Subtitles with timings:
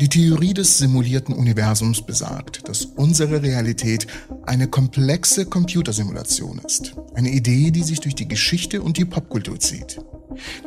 [0.00, 4.06] Die Theorie des simulierten Universums besagt, dass unsere Realität
[4.46, 6.94] eine komplexe Computersimulation ist.
[7.14, 9.98] Eine Idee, die sich durch die Geschichte und die Popkultur zieht.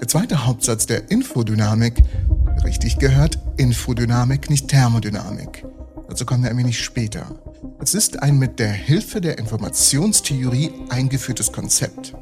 [0.02, 2.04] Der zweite Hauptsatz der Infodynamik,
[2.66, 5.66] richtig gehört, Infodynamik, nicht Thermodynamik.
[6.10, 7.40] Dazu kommen wir ein wenig später.
[7.80, 12.14] Es ist ein mit der Hilfe der Informationstheorie eingeführtes Konzept.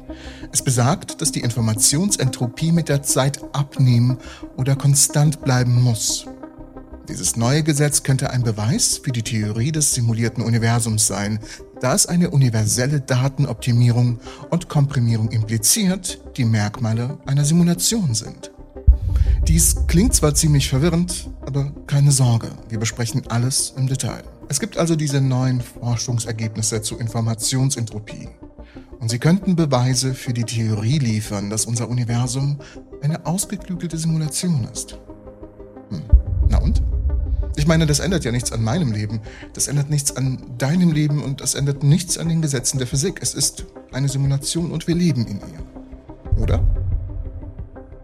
[0.52, 4.18] Es besagt, dass die Informationsentropie mit der Zeit abnehmen
[4.56, 6.26] oder konstant bleiben muss.
[7.08, 11.38] Dieses neue Gesetz könnte ein Beweis für die Theorie des simulierten Universums sein,
[11.80, 14.18] da es eine universelle Datenoptimierung
[14.50, 18.50] und Komprimierung impliziert, die Merkmale einer Simulation sind.
[19.46, 24.24] Dies klingt zwar ziemlich verwirrend, aber keine Sorge, wir besprechen alles im Detail.
[24.48, 28.28] Es gibt also diese neuen Forschungsergebnisse zu Informationsentropie.
[28.98, 32.58] Und sie könnten Beweise für die Theorie liefern, dass unser Universum
[33.02, 34.98] eine ausgeklügelte Simulation ist.
[35.90, 36.02] Hm.
[36.48, 36.82] Na und?
[37.56, 39.20] Ich meine, das ändert ja nichts an meinem Leben,
[39.54, 43.18] das ändert nichts an deinem Leben und das ändert nichts an den Gesetzen der Physik.
[43.22, 46.42] Es ist eine Simulation und wir leben in ihr.
[46.42, 46.62] Oder?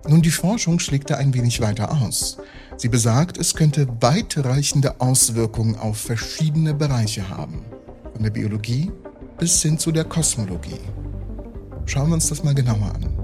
[0.08, 2.38] Nun, die Forschung schlägt da ein wenig weiter aus.
[2.76, 7.62] Sie besagt, es könnte weitreichende Auswirkungen auf verschiedene Bereiche haben.
[8.14, 8.90] Von der Biologie
[9.38, 10.80] bis hin zu der Kosmologie.
[11.84, 13.21] Schauen wir uns das mal genauer an.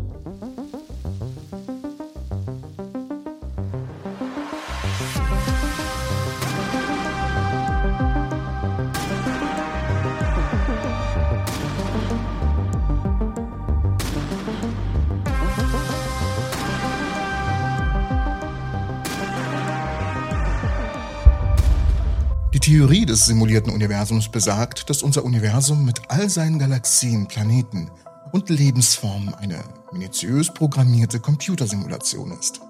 [22.69, 27.91] Theorie des simulierten Universums besagt, dass unser Universum mit all seinen Galaxien, Planeten
[28.31, 32.61] und Lebensformen eine minutiös programmierte Computersimulation ist.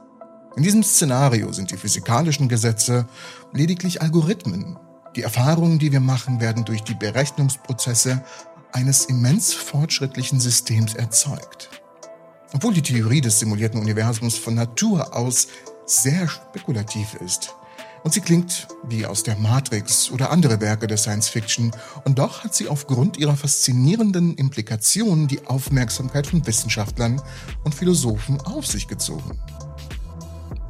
[0.55, 3.09] In diesem Szenario sind die physikalischen Gesetze
[3.53, 4.79] lediglich Algorithmen.
[5.17, 8.23] Die Erfahrungen, die wir machen, werden durch die Berechnungsprozesse
[8.71, 11.71] eines immens fortschrittlichen Systems erzeugt.
[12.55, 15.49] Obwohl die Theorie des simulierten Universums von Natur aus
[15.87, 17.53] sehr spekulativ ist,
[18.05, 21.71] und sie klingt wie aus der Matrix oder andere Werke der Science Fiction,
[22.05, 27.21] und doch hat sie aufgrund ihrer faszinierenden Implikationen die Aufmerksamkeit von Wissenschaftlern
[27.65, 29.39] und Philosophen auf sich gezogen.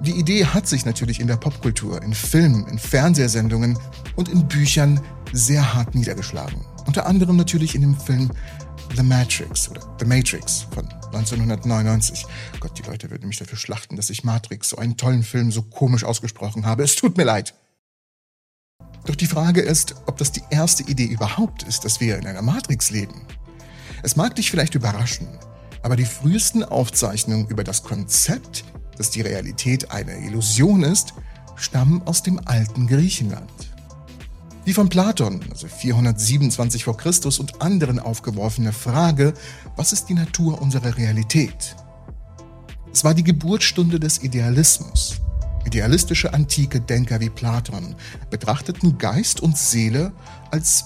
[0.01, 3.77] Die Idee hat sich natürlich in der Popkultur, in Filmen, in Fernsehsendungen
[4.15, 5.01] und in Büchern
[5.33, 6.65] sehr hart niedergeschlagen.
[6.87, 8.31] Unter anderem natürlich in dem Film
[8.97, 12.27] The Matrix oder The Matrix von 1999.
[12.61, 15.63] Gott, die Leute würden mich dafür schlachten, dass ich Matrix, so einen tollen Film, so
[15.63, 16.85] komisch ausgesprochen habe.
[16.85, 17.55] Es tut mir leid.
[19.07, 22.43] Doch die Frage ist, ob das die erste Idee überhaupt ist, dass wir in einer
[22.43, 23.27] Matrix leben.
[24.03, 25.27] Es mag dich vielleicht überraschen,
[25.83, 28.65] aber die frühesten Aufzeichnungen über das Konzept,
[28.97, 31.15] dass die Realität eine Illusion ist,
[31.57, 33.68] stammen aus dem alten Griechenland.
[34.69, 36.93] Die von Platon, also 427 v.
[36.93, 37.11] Chr.
[37.41, 39.33] und anderen aufgeworfene Frage,
[39.77, 41.75] was ist die Natur unserer Realität?
[42.93, 45.23] Es war die Geburtsstunde des Idealismus.
[45.65, 47.97] Idealistische antike Denker wie Platon
[48.29, 50.13] betrachteten Geist und Seele
[50.51, 50.85] als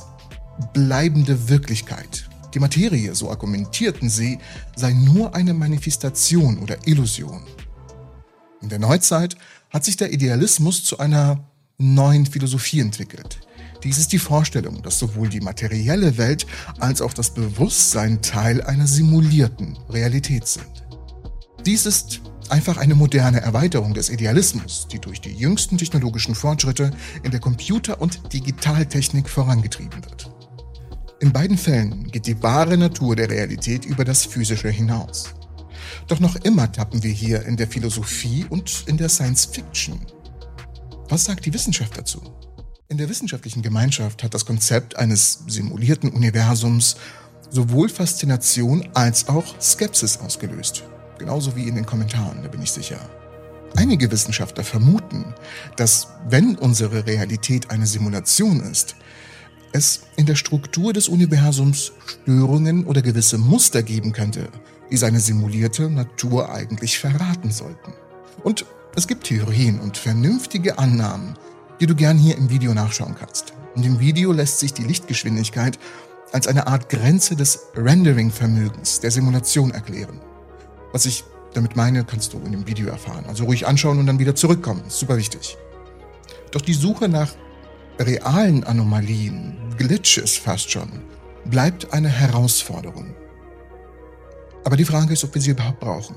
[0.73, 2.31] bleibende Wirklichkeit.
[2.55, 4.39] Die Materie, so argumentierten sie,
[4.77, 7.43] sei nur eine Manifestation oder Illusion.
[8.61, 9.37] In der Neuzeit
[9.71, 11.43] hat sich der Idealismus zu einer
[11.79, 13.41] neuen Philosophie entwickelt,
[13.85, 16.47] dies ist die Vorstellung, dass sowohl die materielle Welt
[16.79, 20.85] als auch das Bewusstsein Teil einer simulierten Realität sind.
[21.67, 26.91] Dies ist einfach eine moderne Erweiterung des Idealismus, die durch die jüngsten technologischen Fortschritte
[27.23, 30.31] in der Computer- und Digitaltechnik vorangetrieben wird.
[31.21, 35.35] In beiden Fällen geht die wahre Natur der Realität über das Physische hinaus.
[36.09, 40.01] Doch noch immer tappen wir hier in der Philosophie und in der Science Fiction.
[41.09, 42.21] Was sagt die Wissenschaft dazu?
[42.93, 46.97] In der wissenschaftlichen Gemeinschaft hat das Konzept eines simulierten Universums
[47.49, 50.85] sowohl Faszination als auch Skepsis ausgelöst.
[51.19, 52.99] Genauso wie in den Kommentaren, da bin ich sicher.
[53.77, 55.25] Einige Wissenschaftler vermuten,
[55.77, 58.95] dass wenn unsere Realität eine Simulation ist,
[59.73, 64.51] es in der Struktur des Universums Störungen oder gewisse Muster geben könnte,
[64.91, 67.95] die seine simulierte Natur eigentlich verraten sollten.
[68.45, 71.39] Und es gibt Theorien und vernünftige Annahmen,
[71.83, 73.55] die du gern hier im Video nachschauen kannst.
[73.75, 75.81] Und im Video lässt sich die Lichtgeschwindigkeit
[76.31, 80.21] als eine Art Grenze des Rendering-Vermögens der Simulation erklären.
[80.93, 81.25] Was ich
[81.55, 83.25] damit meine, kannst du in dem Video erfahren.
[83.27, 84.85] Also ruhig anschauen und dann wieder zurückkommen.
[84.87, 85.59] Super wichtig.
[86.53, 87.35] Doch die Suche nach
[87.99, 90.89] realen Anomalien, Glitches fast schon,
[91.47, 93.13] bleibt eine Herausforderung.
[94.63, 96.15] Aber die Frage ist, ob wir sie überhaupt brauchen.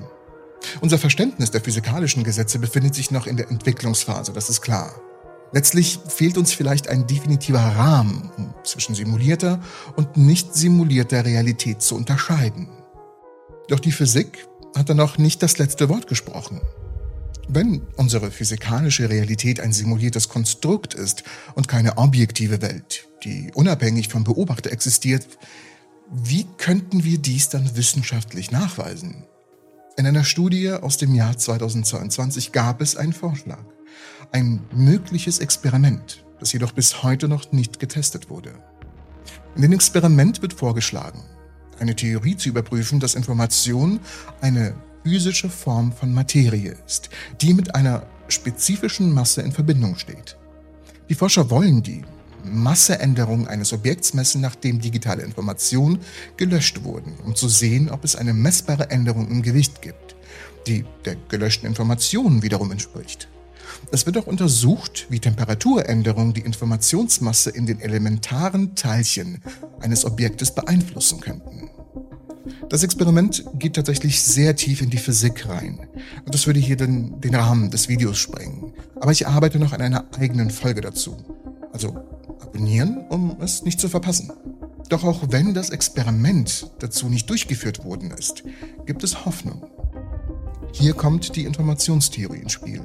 [0.82, 4.94] Unser Verständnis der physikalischen Gesetze befindet sich noch in der Entwicklungsphase, das ist klar.
[5.56, 9.62] Letztlich fehlt uns vielleicht ein definitiver Rahmen, um zwischen simulierter
[9.96, 12.68] und nicht simulierter Realität zu unterscheiden.
[13.70, 16.60] Doch die Physik hat dann noch nicht das letzte Wort gesprochen.
[17.48, 21.24] Wenn unsere physikalische Realität ein simuliertes Konstrukt ist
[21.54, 25.26] und keine objektive Welt, die unabhängig vom Beobachter existiert,
[26.12, 29.24] wie könnten wir dies dann wissenschaftlich nachweisen?
[29.96, 33.64] In einer Studie aus dem Jahr 2022 gab es einen Vorschlag.
[34.32, 38.54] Ein mögliches Experiment, das jedoch bis heute noch nicht getestet wurde.
[39.56, 41.24] In dem Experiment wird vorgeschlagen,
[41.80, 44.00] eine Theorie zu überprüfen, dass Information
[44.42, 47.10] eine physische Form von Materie ist,
[47.42, 50.38] die mit einer spezifischen Masse in Verbindung steht.
[51.10, 52.04] Die Forscher wollen die
[52.44, 56.00] Masseänderung eines Objekts messen, nachdem digitale Informationen
[56.38, 60.16] gelöscht wurden, um zu sehen, ob es eine messbare Änderung im Gewicht gibt,
[60.68, 63.30] die der gelöschten Information wiederum entspricht.
[63.92, 69.42] Es wird auch untersucht, wie Temperaturänderungen die Informationsmasse in den elementaren Teilchen
[69.80, 71.70] eines Objektes beeinflussen könnten.
[72.70, 75.88] Das Experiment geht tatsächlich sehr tief in die Physik rein.
[76.26, 78.74] Und das würde hier den, den Rahmen des Videos sprengen.
[79.00, 81.18] Aber ich arbeite noch an einer eigenen Folge dazu.
[81.72, 81.96] Also
[82.40, 84.32] abonnieren, um es nicht zu verpassen.
[84.90, 88.44] Doch auch wenn das Experiment dazu nicht durchgeführt worden ist,
[88.86, 89.66] gibt es Hoffnung.
[90.72, 92.82] Hier kommt die Informationstheorie ins Spiel.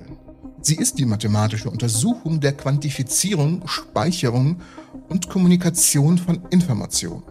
[0.62, 4.60] Sie ist die mathematische Untersuchung der Quantifizierung, Speicherung
[5.08, 7.22] und Kommunikation von Informationen.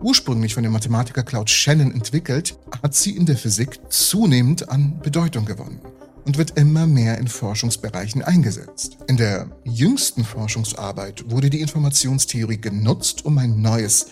[0.00, 5.44] Ursprünglich von dem Mathematiker Claude Shannon entwickelt, hat sie in der Physik zunehmend an Bedeutung
[5.44, 5.80] gewonnen
[6.24, 8.98] und wird immer mehr in Forschungsbereichen eingesetzt.
[9.06, 14.06] In der jüngsten Forschungsarbeit wurde die Informationstheorie genutzt, um ein neues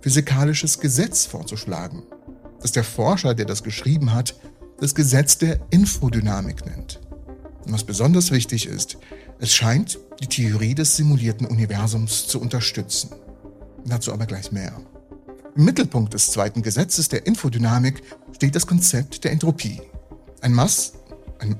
[0.00, 2.02] physikalisches Gesetz vorzuschlagen,
[2.60, 4.34] das der Forscher, der das geschrieben hat,
[4.80, 7.00] das Gesetz der Infodynamik nennt.
[7.64, 8.98] Und was besonders wichtig ist,
[9.38, 13.10] es scheint die Theorie des simulierten Universums zu unterstützen.
[13.84, 14.72] Dazu aber gleich mehr.
[15.56, 18.02] Im Mittelpunkt des zweiten Gesetzes der Infodynamik
[18.32, 19.80] steht das Konzept der Entropie.
[20.40, 20.94] Ein Maß,
[21.38, 21.56] ein,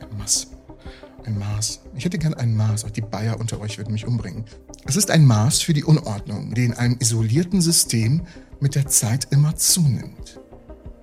[0.00, 0.48] ein Maß,
[1.24, 1.80] ein Maß.
[1.94, 4.44] Ich hätte gern ein Maß, auch die Bayer unter euch würden mich umbringen.
[4.84, 8.22] Es ist ein Maß für die Unordnung, die in einem isolierten System
[8.60, 10.40] mit der Zeit immer zunimmt.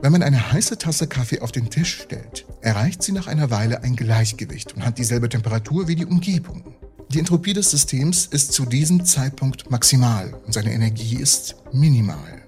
[0.02, 3.84] Wenn man eine heiße Tasse Kaffee auf den Tisch stellt, erreicht sie nach einer Weile
[3.84, 6.74] ein Gleichgewicht und hat dieselbe Temperatur wie die Umgebung.
[7.12, 12.44] Die Entropie des Systems ist zu diesem Zeitpunkt maximal und seine Energie ist minimal.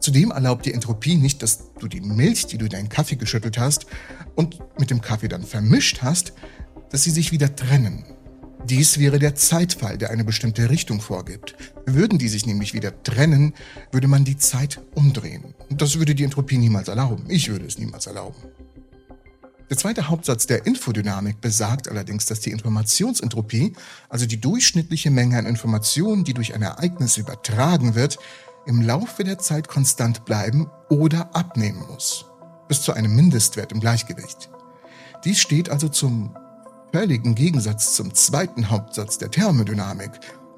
[0.00, 3.56] Zudem erlaubt die Entropie nicht, dass du die Milch, die du in deinen Kaffee geschüttelt
[3.56, 3.86] hast
[4.34, 6.34] und mit dem Kaffee dann vermischt hast,
[6.90, 8.04] dass sie sich wieder trennen.
[8.68, 11.54] Dies wäre der Zeitfall, der eine bestimmte Richtung vorgibt.
[11.86, 13.54] Würden die sich nämlich wieder trennen,
[13.92, 15.54] würde man die Zeit umdrehen.
[15.70, 17.26] Das würde die Entropie niemals erlauben.
[17.28, 18.34] Ich würde es niemals erlauben.
[19.70, 23.72] Der zweite Hauptsatz der Infodynamik besagt allerdings, dass die Informationsentropie,
[24.08, 28.18] also die durchschnittliche Menge an Informationen, die durch ein Ereignis übertragen wird,
[28.66, 32.24] im Laufe der Zeit konstant bleiben oder abnehmen muss,
[32.66, 34.50] bis zu einem Mindestwert im Gleichgewicht.
[35.24, 36.36] Dies steht also zum
[36.96, 40.12] völligen Gegensatz zum zweiten Hauptsatz der Thermodynamik,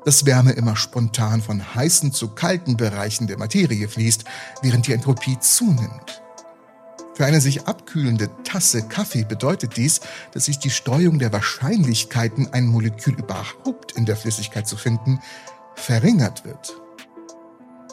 [0.05, 4.23] dass Wärme immer spontan von heißen zu kalten Bereichen der Materie fließt,
[4.63, 6.23] während die Entropie zunimmt.
[7.15, 10.01] Für eine sich abkühlende Tasse Kaffee bedeutet dies,
[10.31, 15.19] dass sich die Streuung der Wahrscheinlichkeiten, ein Molekül überhaupt in der Flüssigkeit zu finden,
[15.75, 16.81] verringert wird.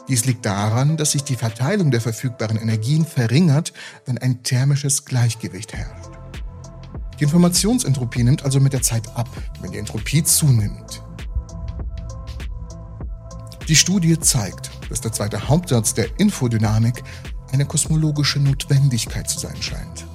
[0.06, 3.72] Dies liegt daran, dass sich die Verteilung der verfügbaren Energien verringert,
[4.04, 6.15] wenn ein thermisches Gleichgewicht herrscht.
[7.18, 9.28] Die Informationsentropie nimmt also mit der Zeit ab,
[9.60, 11.02] wenn die Entropie zunimmt.
[13.68, 17.02] Die Studie zeigt, dass der zweite Hauptsatz der Infodynamik
[17.52, 20.06] eine kosmologische Notwendigkeit zu sein scheint.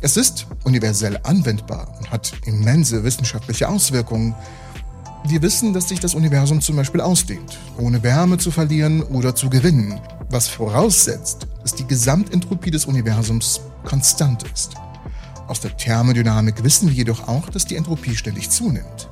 [0.00, 4.34] Es ist universell anwendbar und hat immense wissenschaftliche Auswirkungen.
[5.26, 9.50] Wir wissen, dass sich das Universum zum Beispiel ausdehnt, ohne Wärme zu verlieren oder zu
[9.50, 14.74] gewinnen, was voraussetzt, dass die Gesamtentropie des Universums konstant ist.
[15.48, 19.08] Aus der Thermodynamik wissen wir jedoch auch, dass die Entropie ständig zunimmt.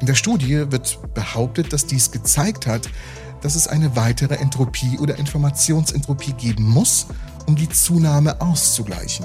[0.00, 2.90] In der Studie wird behauptet, dass dies gezeigt hat,
[3.40, 7.06] dass es eine weitere Entropie oder Informationsentropie geben muss,
[7.46, 9.24] um die Zunahme auszugleichen.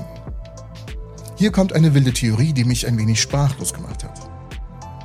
[1.35, 4.29] Hier kommt eine wilde Theorie, die mich ein wenig sprachlos gemacht hat.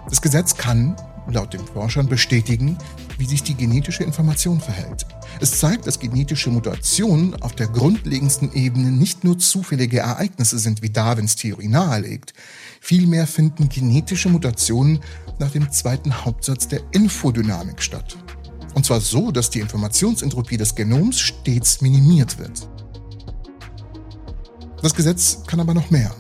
[0.09, 0.95] Das Gesetz kann,
[1.29, 2.79] laut den Forschern, bestätigen,
[3.21, 5.07] wie sich die genetische Information verhält.
[5.41, 10.91] Es zeigt, dass genetische Mutationen auf der grundlegendsten Ebene nicht nur zufällige Ereignisse sind, wie
[10.91, 12.33] Darwins Theorie nahelegt.
[12.81, 15.01] Vielmehr finden genetische Mutationen
[15.39, 18.17] nach dem zweiten Hauptsatz der Infodynamik statt.
[18.75, 22.69] Und zwar so, dass die Informationsentropie des Genoms stets minimiert wird.
[24.83, 26.15] Das Gesetz kann aber noch mehr.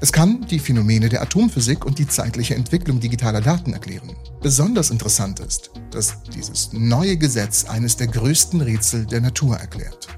[0.00, 4.16] Es kann die Phänomene der Atomphysik und die zeitliche Entwicklung digitaler Daten erklären.
[4.42, 10.08] Besonders interessant ist, dass dieses neue Gesetz eines der größten Rätsel der Natur erklärt.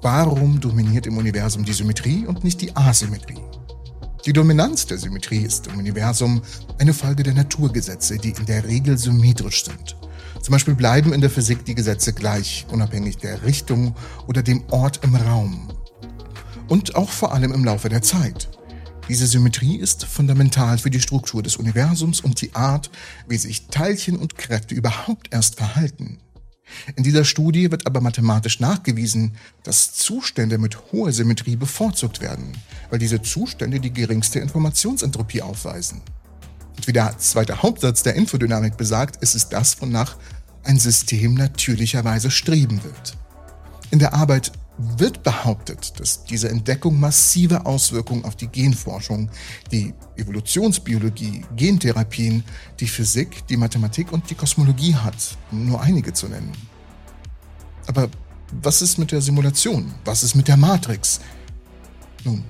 [0.00, 3.42] Warum dominiert im Universum die Symmetrie und nicht die Asymmetrie?
[4.24, 6.42] Die Dominanz der Symmetrie ist im Universum
[6.78, 9.96] eine Folge der Naturgesetze, die in der Regel symmetrisch sind.
[10.42, 13.94] Zum Beispiel bleiben in der Physik die Gesetze gleich, unabhängig der Richtung
[14.26, 15.68] oder dem Ort im Raum.
[16.68, 18.48] Und auch vor allem im Laufe der Zeit.
[19.08, 22.90] Diese Symmetrie ist fundamental für die Struktur des Universums und die Art,
[23.26, 26.18] wie sich Teilchen und Kräfte überhaupt erst verhalten.
[26.96, 32.52] In dieser Studie wird aber mathematisch nachgewiesen, dass Zustände mit hoher Symmetrie bevorzugt werden,
[32.90, 36.02] weil diese Zustände die geringste Informationsentropie aufweisen.
[36.76, 40.16] Und wie der zweite Hauptsatz der Infodynamik besagt, ist es das, wonach
[40.64, 43.16] ein System natürlicherweise streben wird.
[43.90, 49.28] In der Arbeit wird behauptet, dass diese Entdeckung massive Auswirkungen auf die Genforschung,
[49.72, 52.44] die Evolutionsbiologie, Gentherapien,
[52.78, 56.52] die Physik, die Mathematik und die Kosmologie hat, um nur einige zu nennen.
[57.86, 58.08] Aber
[58.62, 59.92] was ist mit der Simulation?
[60.04, 61.20] Was ist mit der Matrix?
[62.24, 62.44] Nun,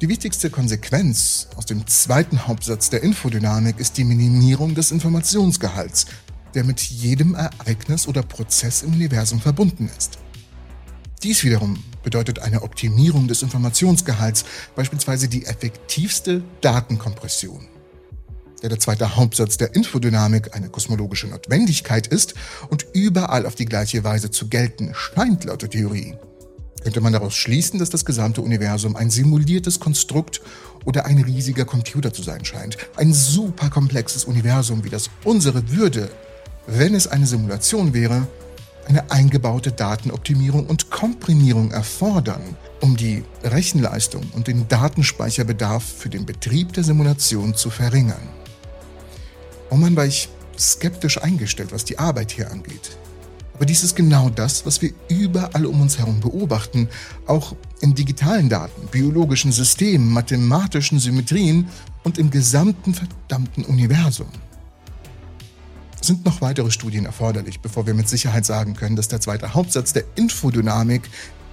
[0.00, 6.06] die wichtigste Konsequenz aus dem zweiten Hauptsatz der Infodynamik ist die Minimierung des Informationsgehalts,
[6.54, 10.18] der mit jedem Ereignis oder Prozess im Universum verbunden ist.
[11.24, 14.44] Dies wiederum bedeutet eine Optimierung des Informationsgehalts,
[14.76, 17.66] beispielsweise die effektivste Datenkompression.
[18.60, 22.34] Da der zweite Hauptsatz der Infodynamik eine kosmologische Notwendigkeit ist
[22.68, 26.14] und überall auf die gleiche Weise zu gelten scheint, laut der Theorie,
[26.82, 30.42] könnte man daraus schließen, dass das gesamte Universum ein simuliertes Konstrukt
[30.84, 32.76] oder ein riesiger Computer zu sein scheint.
[32.96, 36.10] Ein superkomplexes Universum wie das unsere würde,
[36.66, 38.28] wenn es eine Simulation wäre,
[38.86, 46.72] eine eingebaute Datenoptimierung und Komprimierung erfordern, um die Rechenleistung und den Datenspeicherbedarf für den Betrieb
[46.72, 48.28] der Simulation zu verringern.
[49.70, 52.96] Oh man war ich skeptisch eingestellt, was die Arbeit hier angeht.
[53.54, 56.88] Aber dies ist genau das, was wir überall um uns herum beobachten,
[57.26, 61.68] auch in digitalen Daten, biologischen Systemen, mathematischen Symmetrien
[62.02, 64.28] und im gesamten verdammten Universum
[66.06, 69.92] sind noch weitere Studien erforderlich, bevor wir mit Sicherheit sagen können, dass der zweite Hauptsatz
[69.92, 71.10] der Infodynamik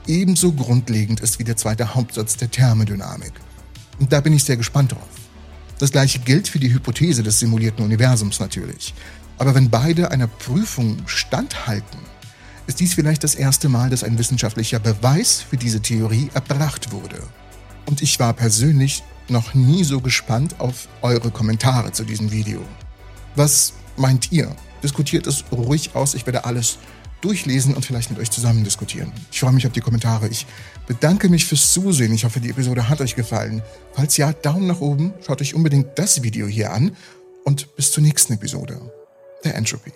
[0.08, 3.34] ebenso grundlegend ist wie der zweite Hauptsatz der Thermodynamik.
[4.00, 5.10] Und da bin ich sehr gespannt drauf.
[5.80, 8.94] Das gleiche gilt für die Hypothese des simulierten Universums natürlich.
[9.38, 12.00] Aber wenn beide einer Prüfung standhalten,
[12.68, 17.22] ist dies vielleicht das erste Mal, dass ein wissenschaftlicher Beweis für diese Theorie erbracht wurde.
[17.88, 22.62] Und ich war persönlich noch nie so gespannt auf eure Kommentare zu diesem Video.
[23.36, 24.54] Was meint ihr?
[24.84, 26.16] Diskutiert es ruhig aus.
[26.16, 26.80] Ich werde alles
[27.22, 29.14] durchlesen und vielleicht mit euch zusammen diskutieren.
[29.32, 30.28] Ich freue mich auf die Kommentare.
[30.28, 30.48] Ich
[30.88, 32.14] bedanke mich fürs Zusehen.
[32.14, 33.62] Ich hoffe, die Episode hat euch gefallen.
[33.94, 35.14] Falls ja, Daumen nach oben.
[35.26, 36.98] Schaut euch unbedingt das Video hier an.
[37.46, 38.82] Und bis zur nächsten Episode
[39.44, 39.94] der Entropy.